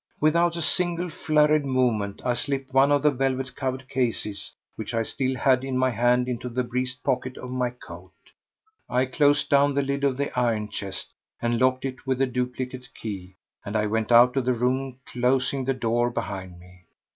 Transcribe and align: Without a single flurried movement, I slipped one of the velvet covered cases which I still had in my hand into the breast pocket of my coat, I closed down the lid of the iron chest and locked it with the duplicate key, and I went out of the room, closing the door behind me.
Without 0.19 0.55
a 0.55 0.63
single 0.63 1.11
flurried 1.11 1.63
movement, 1.63 2.23
I 2.25 2.33
slipped 2.33 2.73
one 2.73 2.91
of 2.91 3.03
the 3.03 3.11
velvet 3.11 3.55
covered 3.55 3.87
cases 3.87 4.51
which 4.75 4.95
I 4.95 5.03
still 5.03 5.35
had 5.35 5.63
in 5.63 5.77
my 5.77 5.91
hand 5.91 6.27
into 6.27 6.49
the 6.49 6.63
breast 6.63 7.03
pocket 7.03 7.37
of 7.37 7.51
my 7.51 7.69
coat, 7.69 8.11
I 8.89 9.05
closed 9.05 9.49
down 9.49 9.75
the 9.75 9.83
lid 9.83 10.03
of 10.03 10.17
the 10.17 10.31
iron 10.35 10.69
chest 10.69 11.09
and 11.39 11.59
locked 11.59 11.85
it 11.85 12.07
with 12.07 12.17
the 12.17 12.25
duplicate 12.25 12.89
key, 12.95 13.35
and 13.63 13.75
I 13.75 13.85
went 13.85 14.11
out 14.11 14.35
of 14.35 14.45
the 14.45 14.53
room, 14.53 14.97
closing 15.05 15.65
the 15.65 15.75
door 15.75 16.09
behind 16.09 16.57
me. 16.57 16.85